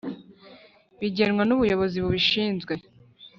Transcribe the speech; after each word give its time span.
bigenwa 0.99 1.43
n’ubuyobozi 1.45 1.97
bubishinzwe 2.03 2.73